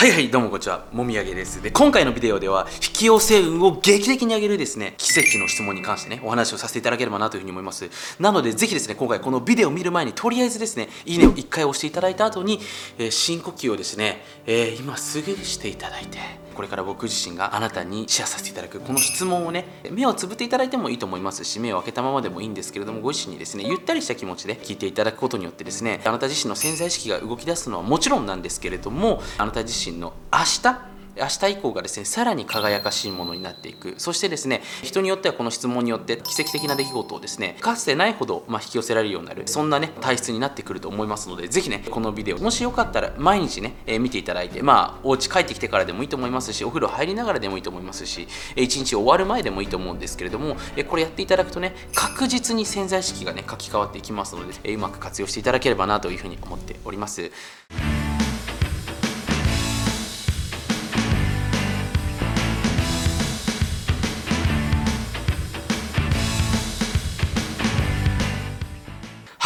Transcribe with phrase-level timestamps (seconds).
[0.00, 0.86] はいはいどうもこんにちは。
[0.92, 1.62] もみあげです。
[1.62, 7.90] で今回のビデオでは引き寄せ運を劇的に上げるですね奇跡の質問に関してねお話をさせていただければなというふうに思います。
[8.18, 12.60] なのでぜひですね今回このビデオを見る前にとりあえずですねいいねを1回押していただいた後に、
[12.96, 16.16] えー深呼吸をですね、えー今すぐしていただいて
[16.54, 57.30] これから僕自身があなたにシェアさせていただくこの質問をね目をつぶっていただいてもいいと思いますし目を開けたままでもいいんですけれどもご自身にですねゆったりした気持ちで聞いていただくことによってですねあなた自身の潜在意識が動き出すのはもちろんなんですけれどもあなた自身の明日明日以降がですねさらに輝かしいものになっていくそしてですね人によってはこの質問によって奇跡的な出来事をですねかつてないほど、まあ、引き寄せられるようになるそんなね体質になってくると思いますのでぜひねこのビデオもしよかったら毎日ね、えー見ていただいてまあお家帰ってきてからでもいいと思いますしお風呂入りながらでもいいと思いますしえー一日終わる前でもいいと思うんですけれどもえこれやっていただくとね確実に潜在意識がね書き換わっていきますので、えうまく活用していただければなというふうに思っております。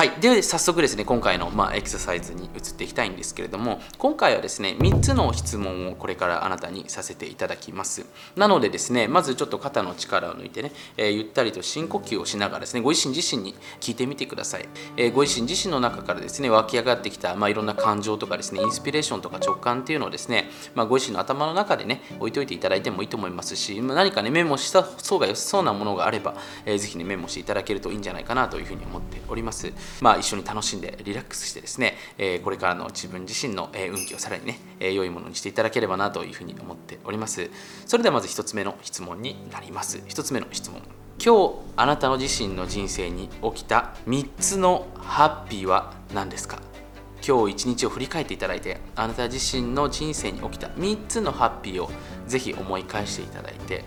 [0.04, 8.04] はい、で早速ですね今回の、まあ、エクササイズに移っていきたいんですけれども今回はですね3つの質問をこれからあなたにさせていただきます。
[8.36, 26.34] なのでですねまずちょっと肩の力を抜いてね、えーゆったりと深呼吸をしながらですねご自身自身に聞いてみてください、えーご自身自身の中からですね湧き上がってきた、まあ、いろんな感情とかですねインスピレーションとか直感っていうのをですね、まあ、ご自身の頭の中でね置いといていただいてもいいと思いますし何かねメモした方が良さそうなものがあれば、
[26.66, 29.72] えーぜひねメモしていただけるといいんじゃないかなというふうに思っております。
[30.00, 37.50] まあ一緒に楽しんでリラックスしてですね、えこれからの自分自身の運気をさらにね、え良いものにしていただければなというふうに思っております。
[37.86, 39.98] それではまず1つ目の質問になります。
[39.98, 40.80] 1つ目の質問。
[41.24, 46.58] 今日あなたの自身の人生に起きた3つのハッピーは何ですか？
[47.26, 51.90] 今日一日を振り返っていただいてあなた自身の人生に起きた3つのハッピーを
[52.26, 53.84] ぜひ思い返していただいて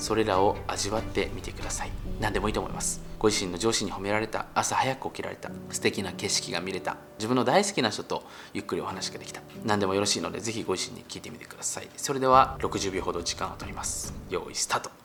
[0.00, 1.90] それらを味わってみてください。
[2.18, 3.00] 何でもいいと思います。
[3.18, 8.24] ご自身の上司に褒められた朝早く起きられた素敵な景色が見れた自分の大好きな人と
[8.54, 9.42] ゆっくりお話ができた。
[9.64, 11.88] 何でもよろしいので是非ご自身に聞いてみてください。
[11.96, 14.14] それでは60秒ほど時間を取ります。
[14.30, 14.99] 用意スタート。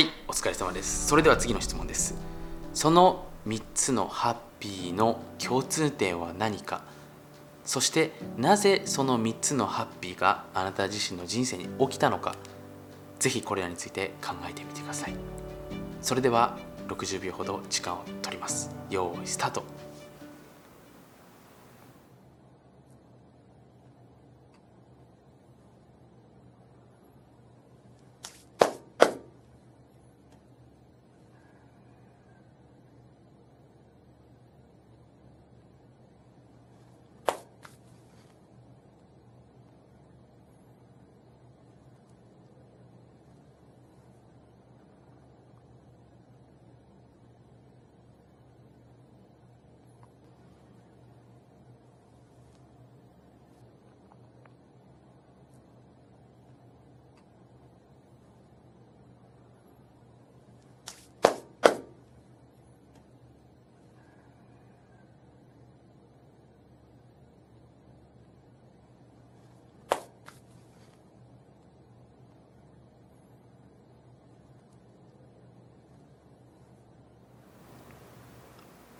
[0.00, 1.08] はいお疲れ様です。
[1.08, 2.14] それでは次の質問です。
[2.72, 6.80] その3つのハッピーの共通点は何か？
[7.66, 12.34] そしてなぜその3つのハッピーがあなた自身の人生に起きたのか？
[13.18, 15.14] 是非これらについて考えてみてください。
[16.00, 16.56] それでは
[16.88, 18.74] 60秒ほど時間を取ります。
[18.88, 19.64] 用意スタート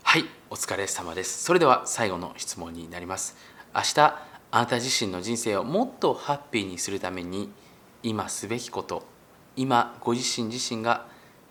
[0.02, 1.44] はいお疲れ様です。
[1.44, 3.36] それでは最後の質問になります。
[3.72, 4.00] 明日
[4.50, 7.50] あなた自身の人生をもっとハッピーにするために
[8.02, 9.04] 今すべきこと
[9.54, 11.06] 今ご自身自身が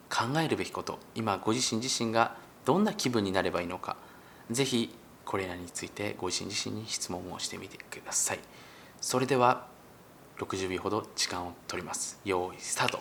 [0.10, 2.36] 考えるべきこと今ご自身自身が
[2.66, 3.96] どんな気分になればいいのか
[4.52, 4.94] ぜひ
[5.24, 8.40] これらについてご自身自身に質問をしてみてください。
[9.00, 9.68] それでは
[10.40, 12.20] 60秒ほど時間を取ります。
[12.26, 13.00] 用意スタート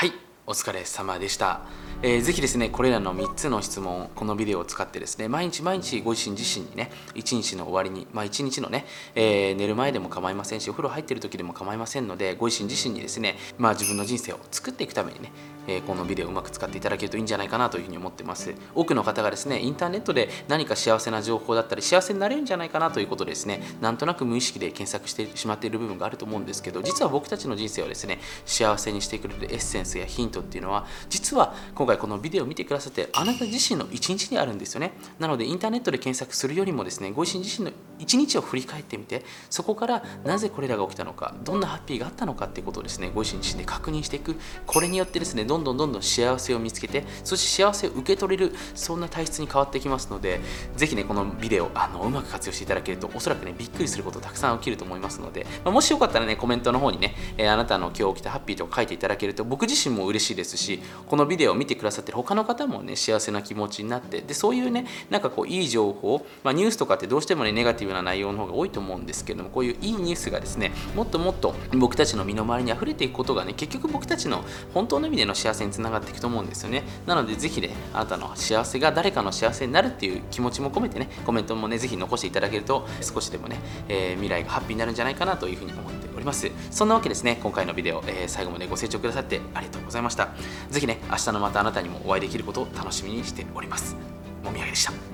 [0.00, 0.14] はい
[0.50, 1.60] お疲れ様でした。
[2.02, 15.30] えー、ぜひですねこれらの3つの質問このビデオを使ってですね毎日毎日ご自身自身にね一日の終わりにまあ1日のね、えー、寝る前でも構いませんしお風呂入ってる時でも構いませんのでご自身自身にですねまあ自分の人生を作っていくためにね、
[15.66, 18.54] え、このビデオをうまく使っていただけるといいんじゃないかなというふうに思ってます。
[18.74, 23.62] 多くの方がですねインターネットで何か幸せな情報だったり幸せになれるんじゃないかなということでですね。
[23.80, 34.92] なんとなく無意識で検索してしまっている部分があると思うんですけど実は僕たちの人生をですね幸せにしてくれるエッセンスやヒントっていうのは実は今回このビデオを見てくださってあなた自身の一日にあるんですよね。
[35.18, 44.36] なのでインターネットで検索するよりもですねご自身自身の一日を振り返ってみてそこからなぜこれらが起きたのかどんなハッピーがあったのかっていうことをですねご自身自身で確認していく。
[44.66, 50.40] これによってですねどんどんどんどん幸せを見つけてそして幸せを受け取れるそんな体質に変わってきますので
[50.76, 76.82] ぜひねこのビデオあのうまく活用していただけるとおそらくねびっくりすることたくさん起きると思いますので、まあ、もしよかったらねコメントの方にね、えー、あなたの今日起きたハッピーとか書いていただけると僕自身も嬉しいですしこのビデオを見てくださってる他の方もね幸せな気持ちになってでそういうねなんかこういい情報、まあ、ニュースとかってどうしてもねネガティブな内容の方が多いと思うんですけれどもこういういいニュースがですねもっともっと僕たちの身の回りに溢れていくことがね結局僕たちの本当の意味での幸せにつながっていくと思うんですよね。
[77.06, 83.56] なのでぜひねあなたの幸せが誰かの幸せになるっていう気持ちも込めてねコメントもねぜひ残していただけると少しでもね、
[83.88, 86.50] えー、未来がハッピーになるんじゃないかなというふうに思っております。
[86.70, 90.28] そんなわけですね今回のビデオ、えー、最後までご清聴くださってありがとうございました。
[90.70, 93.96] 是非ね明日のまたあなたにもお会いできることを楽しみにしております。
[94.44, 95.09] もみあげでした。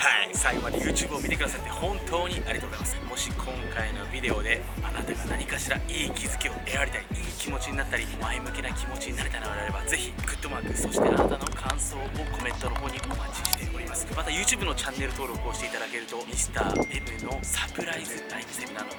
[0.00, 0.30] はい。
[0.32, 2.96] 最後まで YouTube を見てくださって本当にありがとうございます。
[3.10, 12.00] もし今回のビデオであなたが何かしらいい気づきを得られたりいい気持ちになったり前向きな気持ちになれたのであればぜひグッドマークそしてあなたの感想を
[12.32, 14.06] コメントの方にお待ちしております。
[14.16, 18.89] また YouTube のチャンネル登録をしていただけると Mr.M のサプライズライブセミナーの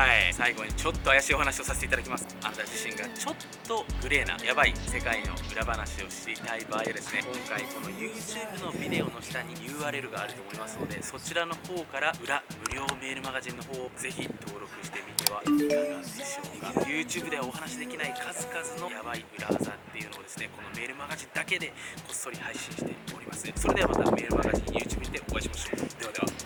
[0.00, 0.32] はい。
[0.32, 2.24] 最後にちょっと怪しいお話をさせていただきます。
[2.40, 3.34] あなた自身がちょっ
[3.68, 16.80] とグレーなやばい世界の裏話をしていたい場合はですね今回この YouTube のビデオの下に URL があると思いますのでそちらの方から裏無料メールマガジンの方をぜひ登録してみてはいかがでしょうか。
[16.88, 21.76] YouTube ではお話しできない数々のヤバい裏技っていうのをですねこのメールマガジンだけで
[22.08, 23.44] こっそり配信しております。
[23.54, 26.00] それではまたメールマガジン YouTube にてお会いしましょう。
[26.00, 26.39] ではでは。